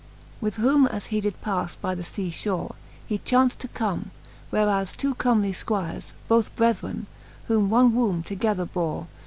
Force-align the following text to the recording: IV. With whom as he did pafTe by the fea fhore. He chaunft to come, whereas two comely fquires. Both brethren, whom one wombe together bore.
IV. 0.37 0.41
With 0.41 0.55
whom 0.55 0.87
as 0.87 1.05
he 1.13 1.21
did 1.21 1.39
pafTe 1.43 1.79
by 1.79 1.93
the 1.93 2.01
fea 2.03 2.31
fhore. 2.31 2.71
He 3.05 3.19
chaunft 3.19 3.59
to 3.59 3.67
come, 3.67 4.09
whereas 4.49 4.95
two 4.95 5.13
comely 5.13 5.51
fquires. 5.53 6.11
Both 6.27 6.55
brethren, 6.55 7.05
whom 7.47 7.69
one 7.69 7.93
wombe 7.93 8.25
together 8.25 8.65
bore. 8.65 9.05